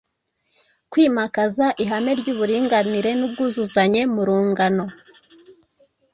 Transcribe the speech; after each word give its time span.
Kwimakaza 0.91 1.65
ihame 1.83 2.11
ry’uburinganire 2.19 3.11
n’ubwuzuzanye 3.15 4.01
mu 4.13 4.21
rungano. 4.27 4.85